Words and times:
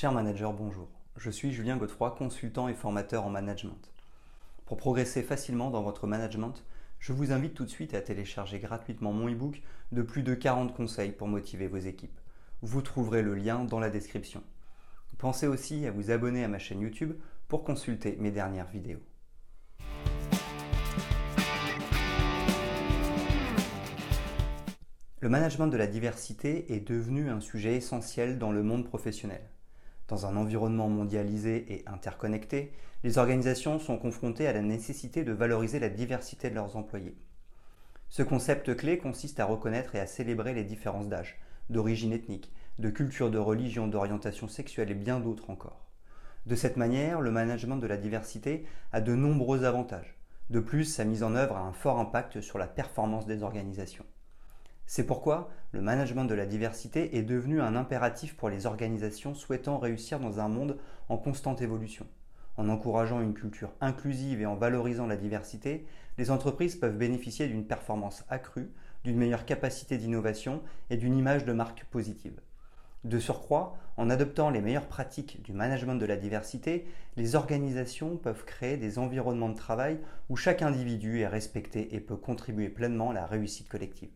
Cher 0.00 0.12
manager, 0.12 0.54
bonjour. 0.54 0.88
Je 1.18 1.28
suis 1.28 1.52
Julien 1.52 1.76
Godefroy, 1.76 2.12
consultant 2.12 2.68
et 2.68 2.74
formateur 2.74 3.26
en 3.26 3.28
management. 3.28 3.92
Pour 4.64 4.78
progresser 4.78 5.22
facilement 5.22 5.68
dans 5.68 5.82
votre 5.82 6.06
management, 6.06 6.64
je 7.00 7.12
vous 7.12 7.32
invite 7.32 7.52
tout 7.52 7.66
de 7.66 7.70
suite 7.70 7.92
à 7.92 8.00
télécharger 8.00 8.60
gratuitement 8.60 9.12
mon 9.12 9.28
e-book 9.28 9.60
de 9.92 10.00
plus 10.00 10.22
de 10.22 10.32
40 10.32 10.74
conseils 10.74 11.12
pour 11.12 11.28
motiver 11.28 11.66
vos 11.66 11.76
équipes. 11.76 12.18
Vous 12.62 12.80
trouverez 12.80 13.20
le 13.20 13.34
lien 13.34 13.62
dans 13.64 13.78
la 13.78 13.90
description. 13.90 14.42
Pensez 15.18 15.46
aussi 15.46 15.84
à 15.84 15.90
vous 15.90 16.10
abonner 16.10 16.44
à 16.44 16.48
ma 16.48 16.58
chaîne 16.58 16.80
YouTube 16.80 17.12
pour 17.46 17.62
consulter 17.62 18.16
mes 18.20 18.30
dernières 18.30 18.68
vidéos. 18.68 19.02
Le 25.20 25.28
management 25.28 25.66
de 25.66 25.76
la 25.76 25.86
diversité 25.86 26.72
est 26.72 26.88
devenu 26.88 27.28
un 27.28 27.40
sujet 27.40 27.76
essentiel 27.76 28.38
dans 28.38 28.50
le 28.50 28.62
monde 28.62 28.86
professionnel. 28.86 29.42
Dans 30.10 30.26
un 30.26 30.34
environnement 30.36 30.88
mondialisé 30.88 31.72
et 31.72 31.84
interconnecté, 31.86 32.72
les 33.04 33.18
organisations 33.18 33.78
sont 33.78 33.96
confrontées 33.96 34.48
à 34.48 34.52
la 34.52 34.60
nécessité 34.60 35.22
de 35.22 35.30
valoriser 35.30 35.78
la 35.78 35.88
diversité 35.88 36.50
de 36.50 36.56
leurs 36.56 36.76
employés. 36.76 37.14
Ce 38.08 38.24
concept 38.24 38.74
clé 38.74 38.98
consiste 38.98 39.38
à 39.38 39.44
reconnaître 39.44 39.94
et 39.94 40.00
à 40.00 40.08
célébrer 40.08 40.52
les 40.52 40.64
différences 40.64 41.06
d'âge, 41.06 41.38
d'origine 41.68 42.12
ethnique, 42.12 42.52
de 42.80 42.90
culture, 42.90 43.30
de 43.30 43.38
religion, 43.38 43.86
d'orientation 43.86 44.48
sexuelle 44.48 44.90
et 44.90 44.94
bien 44.94 45.20
d'autres 45.20 45.48
encore. 45.48 45.86
De 46.44 46.56
cette 46.56 46.76
manière, 46.76 47.20
le 47.20 47.30
management 47.30 47.76
de 47.76 47.86
la 47.86 47.96
diversité 47.96 48.66
a 48.90 49.00
de 49.00 49.14
nombreux 49.14 49.62
avantages. 49.62 50.18
De 50.50 50.58
plus, 50.58 50.86
sa 50.86 51.04
mise 51.04 51.22
en 51.22 51.36
œuvre 51.36 51.56
a 51.56 51.62
un 51.62 51.72
fort 51.72 52.00
impact 52.00 52.40
sur 52.40 52.58
la 52.58 52.66
performance 52.66 53.26
des 53.26 53.44
organisations. 53.44 54.06
C'est 54.92 55.06
pourquoi 55.06 55.50
le 55.70 55.80
management 55.80 56.24
de 56.24 56.34
la 56.34 56.46
diversité 56.46 57.16
est 57.16 57.22
devenu 57.22 57.60
un 57.60 57.76
impératif 57.76 58.34
pour 58.34 58.48
les 58.48 58.66
organisations 58.66 59.34
souhaitant 59.34 59.78
réussir 59.78 60.18
dans 60.18 60.40
un 60.40 60.48
monde 60.48 60.78
en 61.08 61.16
constante 61.16 61.62
évolution. 61.62 62.08
En 62.56 62.68
encourageant 62.68 63.20
une 63.20 63.34
culture 63.34 63.70
inclusive 63.80 64.40
et 64.40 64.46
en 64.46 64.56
valorisant 64.56 65.06
la 65.06 65.16
diversité, 65.16 65.86
les 66.18 66.32
entreprises 66.32 66.74
peuvent 66.74 66.96
bénéficier 66.96 67.46
d'une 67.46 67.68
performance 67.68 68.24
accrue, 68.30 68.68
d'une 69.04 69.16
meilleure 69.16 69.44
capacité 69.44 69.96
d'innovation 69.96 70.60
et 70.90 70.96
d'une 70.96 71.16
image 71.16 71.44
de 71.44 71.52
marque 71.52 71.84
positive. 71.84 72.40
De 73.04 73.20
surcroît, 73.20 73.76
en 73.96 74.10
adoptant 74.10 74.50
les 74.50 74.60
meilleures 74.60 74.88
pratiques 74.88 75.40
du 75.44 75.52
management 75.52 75.94
de 75.94 76.06
la 76.06 76.16
diversité, 76.16 76.84
les 77.16 77.36
organisations 77.36 78.16
peuvent 78.16 78.44
créer 78.44 78.76
des 78.76 78.98
environnements 78.98 79.50
de 79.50 79.54
travail 79.54 80.00
où 80.28 80.34
chaque 80.34 80.62
individu 80.62 81.20
est 81.20 81.28
respecté 81.28 81.94
et 81.94 82.00
peut 82.00 82.16
contribuer 82.16 82.68
pleinement 82.68 83.10
à 83.10 83.14
la 83.14 83.26
réussite 83.26 83.68
collective. 83.68 84.10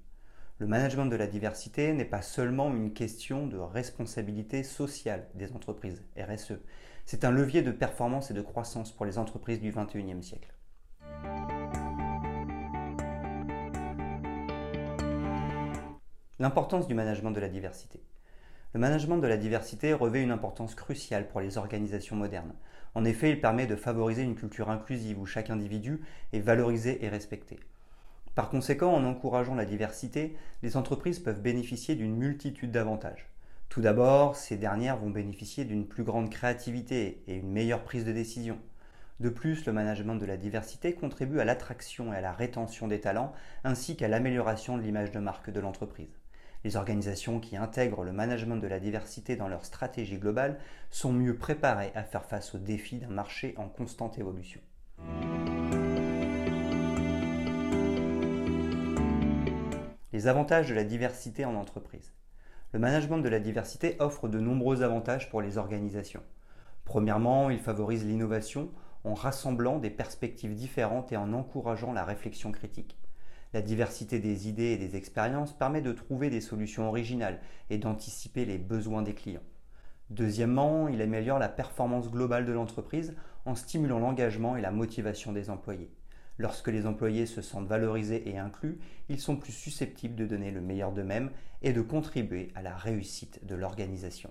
Le 0.61 0.69
management 0.69 1.07
de 1.07 1.17
la 1.17 1.27
diversité 1.27 1.93
n'est 1.93 2.05
pas 2.05 2.23
seulement 2.23 2.73
une 2.73 2.93
question 2.93 3.49
de 3.49 3.57
responsabilité 3.57 4.63
sociale 4.63 5.27
des 5.35 5.51
entreprises, 5.51 6.05
RSE. 6.17 6.61
C'est 7.07 7.25
un 7.25 7.33
levier 7.33 7.63
de 7.63 7.73
performance 7.73 8.31
et 8.31 8.35
de 8.35 8.41
croissance 8.41 8.93
pour 8.93 9.05
les 9.05 9.19
entreprises 9.19 9.61
du 9.61 9.73
XXIe 9.73 10.23
siècle. 10.23 10.55
L'importance 16.39 16.87
du 16.87 16.95
management 16.95 17.33
de 17.33 17.41
la 17.41 17.49
diversité. 17.49 18.01
Le 18.75 18.81
management 18.81 19.19
de 19.19 19.27
la 19.27 19.37
diversité 19.37 19.93
revêt 19.93 20.23
une 20.23 20.31
importance 20.31 20.77
cruciale 20.77 21.27
pour 21.27 21.41
les 21.41 21.59
organisations 21.59 22.15
modernes. 22.15 22.55
En 22.95 23.05
effet, 23.05 23.31
il 23.31 23.41
permet 23.41 23.67
de 23.67 23.75
favoriser 23.75 24.23
une 24.23 24.37
culture 24.37 24.71
inclusive 24.71 25.19
où 25.19 25.27
chaque 25.27 25.51
individu 25.51 26.01
est 26.33 26.39
valorisé 26.39 27.05
et 27.05 27.09
respecté. 27.09 27.59
Par 28.35 28.49
conséquent, 28.49 28.93
en 28.93 29.05
encourageant 29.05 29.55
la 29.55 29.65
diversité, 29.65 30.37
les 30.63 30.77
entreprises 30.77 31.21
peuvent 31.21 31.41
bénéficier 31.41 31.95
d'une 31.95 32.17
multitude 32.17 32.73
d'avantages. 32.73 33.29
Tout 33.69 33.81
d'abord, 33.81 34.35
ces 34.35 34.57
dernières 34.57 34.97
vont 34.97 35.11
bénéficier 35.11 35.65
d'une 35.65 35.87
plus 35.87 36.03
grande 36.03 36.31
créativité 36.31 37.23
et 37.29 37.37
une 37.37 37.53
meilleure 37.53 37.85
prise 37.85 38.05
de 38.05 38.13
décision. 38.13 38.59
De 39.21 39.29
plus, 39.29 39.67
le 39.67 39.73
management 39.73 40.17
de 40.17 40.27
la 40.27 40.37
diversité 40.37 40.95
contribue 40.95 41.39
à 41.39 41.45
l'attraction 41.45 42.13
et 42.13 42.17
à 42.17 42.21
la 42.21 42.33
rétention 42.33 42.89
des 42.89 43.01
talents, 43.01 43.33
ainsi 43.63 43.97
qu'à 43.97 44.09
l'amélioration 44.09 44.77
de 44.77 44.83
l'image 44.83 45.13
de 45.13 45.21
marque 45.21 45.51
de 45.51 45.61
l'entreprise. 45.61 46.19
Les 46.65 46.77
organisations 46.77 47.39
qui 47.39 47.57
intègrent 47.57 48.03
le 48.03 48.13
management 48.13 48.57
de 48.57 48.67
la 48.67 48.81
diversité 48.81 49.37
dans 49.37 49.49
leur 49.49 49.65
stratégie 49.65 50.19
globale 50.19 50.59
sont 50.91 51.13
mieux 51.13 51.37
préparées 51.37 51.93
à 51.95 52.03
faire 52.03 52.25
face 52.25 52.55
aux 52.55 52.59
défis 52.59 52.99
d'un 52.99 53.09
marché 53.09 53.55
en 53.59 53.69
constante 53.69 54.19
évolution. 54.19 54.61
Les 60.15 60.29
avantages 60.29 60.69
de 60.69 60.75
la 60.75 60.85
diversité 60.85 61.45
en 61.45 61.57
entreprise. 61.57 62.13
Le 62.71 62.79
management 62.79 63.19
de 63.19 63.29
la 63.29 63.41
diversité 63.41 63.97
offre 63.99 64.29
de 64.29 64.39
nombreux 64.39 64.83
avantages 64.85 65.29
pour 65.29 65.43
les 65.43 65.59
organisations. 65.59 66.23
Premièrement, 66.85 67.51
il 67.51 67.59
favorise 67.59 68.05
l'innovation 68.05 68.71
en 69.03 69.15
rassemblant 69.15 69.81
des 69.81 69.91
perspectives 69.91 70.55
différentes 70.55 71.11
et 71.11 71.17
en 71.17 71.33
encourageant 71.33 71.93
la 71.93 72.05
réflexion 72.05 72.53
critique. 72.53 72.97
La 73.55 73.61
diversité 73.61 74.21
des 74.21 74.49
idées 74.49 74.71
et 74.71 74.77
des 74.77 74.95
expériences 74.95 75.53
permet 75.53 75.83
de 75.83 75.91
trouver 75.91 76.31
des 76.31 76.41
solutions 76.41 76.87
originales 76.87 77.41
et 77.69 77.79
d'anticiper 77.79 78.45
les 78.45 78.59
besoins 78.59 79.03
des 79.03 79.15
clients. 79.15 79.43
Deuxièmement, 80.11 80.87
il 80.87 81.03
améliore 81.03 81.41
la 81.41 81.49
performance 81.49 82.09
globale 82.09 82.45
de 82.45 82.53
l'entreprise 82.53 83.17
en 83.47 83.57
stimulant 83.57 83.99
l'engagement 83.99 84.57
et 84.57 84.61
la 84.61 84.71
motivation 84.71 85.33
des 85.33 85.51
employés. 85.51 85.91
Lorsque 86.39 86.69
les 86.69 86.87
employés 86.87 87.27
se 87.27 87.43
sentent 87.43 87.69
valorisés 87.69 88.29
et 88.29 88.39
inclus, 88.39 88.79
ils 89.09 89.21
sont 89.21 89.37
plus 89.37 89.53
susceptibles 89.53 90.17
de 90.17 90.27
donner 90.27 90.51
le 90.51 90.61
meilleur 90.61 90.93
d'eux-mêmes 90.93 91.31
et 91.63 91.73
de 91.73 91.81
contribuer 91.81 92.51
à 92.55 92.63
la 92.63 92.77
réussite 92.77 93.47
de 93.47 93.55
l'organisation. 93.55 94.31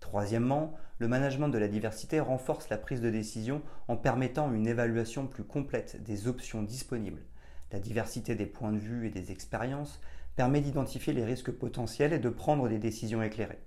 Troisièmement, 0.00 0.74
le 0.98 1.08
management 1.08 1.48
de 1.48 1.58
la 1.58 1.68
diversité 1.68 2.20
renforce 2.20 2.68
la 2.68 2.78
prise 2.78 3.00
de 3.00 3.10
décision 3.10 3.62
en 3.86 3.96
permettant 3.96 4.52
une 4.52 4.66
évaluation 4.66 5.26
plus 5.26 5.44
complète 5.44 6.02
des 6.02 6.26
options 6.26 6.62
disponibles. 6.62 7.22
La 7.70 7.78
diversité 7.78 8.34
des 8.34 8.46
points 8.46 8.72
de 8.72 8.78
vue 8.78 9.06
et 9.06 9.10
des 9.10 9.30
expériences 9.30 10.00
permet 10.34 10.60
d'identifier 10.60 11.12
les 11.12 11.24
risques 11.24 11.52
potentiels 11.52 12.12
et 12.12 12.18
de 12.18 12.30
prendre 12.30 12.68
des 12.68 12.78
décisions 12.78 13.22
éclairées. 13.22 13.60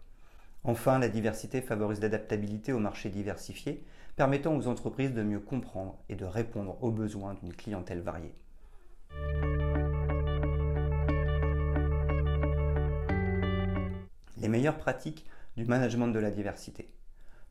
Enfin, 0.65 0.97
la 0.97 1.09
diversité 1.09 1.61
favorise 1.61 1.99
l'adaptabilité 1.99 2.71
au 2.71 2.79
marché 2.79 3.09
diversifié, 3.09 3.83
permettant 4.15 4.55
aux 4.55 4.67
entreprises 4.67 5.13
de 5.13 5.21
mieux 5.21 5.41
comprendre 5.41 5.97
et 6.07 6.15
de 6.15 6.23
répondre 6.23 6.81
aux 6.81 6.91
besoins 6.91 7.33
d'une 7.33 7.53
clientèle 7.53 7.99
variée. 7.99 8.33
Les 14.37 14.47
meilleures 14.47 14.77
pratiques 14.77 15.25
du 15.57 15.65
management 15.65 16.07
de 16.07 16.19
la 16.19 16.31
diversité. 16.31 16.93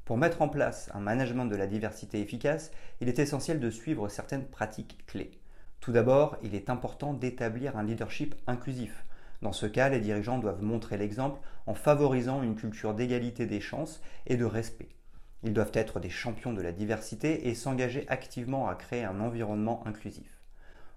Pour 0.06 0.16
mettre 0.16 0.40
en 0.40 0.48
place 0.48 0.90
un 0.94 1.00
management 1.00 1.46
de 1.46 1.56
la 1.56 1.66
diversité 1.66 2.20
efficace, 2.20 2.70
il 3.00 3.08
est 3.08 3.18
essentiel 3.18 3.60
de 3.60 3.70
suivre 3.70 4.08
certaines 4.08 4.46
pratiques 4.46 5.04
clés. 5.06 5.32
Tout 5.80 5.92
d'abord, 5.92 6.38
il 6.42 6.54
est 6.54 6.70
important 6.70 7.12
d'établir 7.12 7.76
un 7.76 7.82
leadership 7.82 8.34
inclusif 8.46 9.04
dans 9.42 9.52
ce 9.52 9.66
cas, 9.66 9.88
les 9.88 9.98
dirigeants 9.98 10.38
doivent 10.38 10.62
montrer 10.62 10.96
l'exemple 10.96 11.40
en 11.66 11.74
favorisant 11.74 12.42
une 12.42 12.54
culture 12.54 12.94
d'égalité 12.94 13.44
des 13.44 13.60
chances 13.60 14.00
et 14.26 14.36
de 14.36 14.44
respect. 14.44 14.88
Ils 15.42 15.52
doivent 15.52 15.72
être 15.74 15.98
des 15.98 16.10
champions 16.10 16.52
de 16.52 16.62
la 16.62 16.70
diversité 16.70 17.48
et 17.48 17.56
s'engager 17.56 18.04
activement 18.08 18.68
à 18.68 18.76
créer 18.76 19.02
un 19.02 19.18
environnement 19.18 19.84
inclusif. 19.84 20.38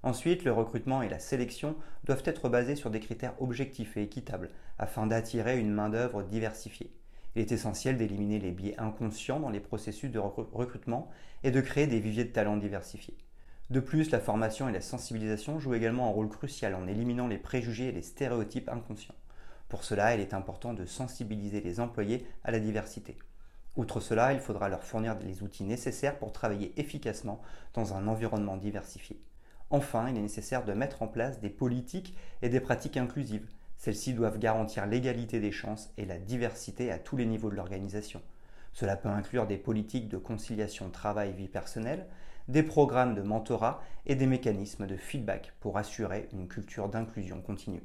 Ensuite, 0.03 0.43
le 0.43 0.51
recrutement 0.51 1.01
et 1.01 1.09
la 1.09 1.17
sélection 1.17 1.75
doivent 2.03 2.21
être 2.25 2.47
basés 2.47 2.75
sur 2.75 2.91
des 2.91 2.99
critères 2.99 3.41
objectifs 3.41 3.97
et 3.97 4.03
équitables 4.03 4.51
afin 4.77 5.07
d'attirer 5.07 5.59
une 5.59 5.73
main-d'œuvre 5.73 6.21
diversifiée. 6.21 6.91
Il 7.35 7.41
est 7.41 7.51
essentiel 7.51 7.97
d'éliminer 7.97 8.37
les 8.37 8.51
biais 8.51 8.79
inconscients 8.79 9.39
dans 9.39 9.49
les 9.49 9.59
processus 9.59 10.11
de 10.11 10.19
recrutement 10.19 11.09
et 11.43 11.49
de 11.49 11.61
créer 11.61 11.87
des 11.87 11.99
viviers 11.99 12.25
de 12.25 12.31
talents 12.31 12.57
diversifiés. 12.57 13.17
De 13.71 13.79
plus, 13.79 14.11
la 14.11 14.19
formation 14.19 14.69
et 14.69 14.71
la 14.71 14.81
sensibilisation 14.81 15.59
jouent 15.59 15.73
également 15.73 16.07
un 16.07 16.11
rôle 16.11 16.29
crucial 16.29 16.75
en 16.75 16.87
éliminant 16.87 17.27
les 17.27 17.39
préjugés 17.39 17.87
et 17.87 17.91
les 17.91 18.03
stéréotypes 18.03 18.69
inconscients. 18.69 19.15
Pour 19.69 19.83
cela, 19.83 20.13
il 20.13 20.21
est 20.21 20.35
important 20.35 20.73
de 20.75 20.85
sensibiliser 20.85 21.61
les 21.61 21.79
employés 21.79 22.27
à 22.43 22.51
la 22.51 22.59
diversité. 22.59 23.17
Outre 23.75 23.99
cela, 23.99 24.33
il 24.33 24.39
faudra 24.39 24.69
leur 24.69 24.83
fournir 24.83 25.17
les 25.19 25.41
outils 25.41 25.63
nécessaires 25.63 26.19
pour 26.19 26.31
travailler 26.31 26.79
efficacement 26.79 27.41
dans 27.73 27.95
un 27.95 28.07
environnement 28.07 28.55
diversifié. 28.55 29.19
Enfin, 29.71 30.07
il 30.09 30.17
est 30.17 30.21
nécessaire 30.21 30.63
de 30.63 30.73
mettre 30.73 31.01
en 31.01 31.07
place 31.07 31.39
des 31.39 31.49
politiques 31.49 32.15
et 32.43 32.49
des 32.49 32.59
pratiques 32.59 32.97
inclusives. 32.97 33.47
Celles-ci 33.77 34.13
doivent 34.13 34.37
garantir 34.37 34.85
l'égalité 34.85 35.39
des 35.39 35.51
chances 35.51 35.89
et 35.97 36.05
la 36.05 36.19
diversité 36.19 36.91
à 36.91 36.99
tous 36.99 37.17
les 37.17 37.25
niveaux 37.25 37.49
de 37.49 37.55
l'organisation. 37.55 38.21
Cela 38.73 38.95
peut 38.95 39.09
inclure 39.09 39.47
des 39.47 39.57
politiques 39.57 40.07
de 40.07 40.17
conciliation 40.17 40.89
travail-vie 40.89 41.47
personnelle, 41.47 42.05
des 42.47 42.63
programmes 42.63 43.15
de 43.15 43.21
mentorat 43.21 43.81
et 44.05 44.15
des 44.15 44.27
mécanismes 44.27 44.87
de 44.87 44.95
feedback 44.95 45.53
pour 45.59 45.77
assurer 45.77 46.29
une 46.31 46.47
culture 46.47 46.89
d'inclusion 46.89 47.41
continue. 47.41 47.83